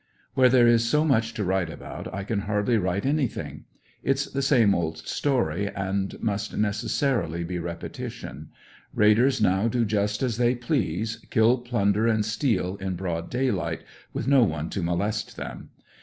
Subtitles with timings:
[0.33, 3.65] Where there is so much to write about, I can hardly write anything.
[4.01, 8.49] It's the same old story and must necessa rily be repetition.
[8.95, 13.51] Raiders now do just as they please, kill, plun der and steal in broad day
[13.51, 15.69] light, with no one to molest them.